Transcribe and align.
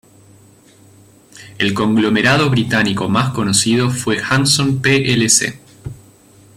El 1.59 1.75
conglomerado 1.75 2.49
británico 2.49 3.07
más 3.07 3.31
conocido 3.33 3.91
fue 3.91 4.19
Hanson 4.19 4.81
plc. 4.81 5.59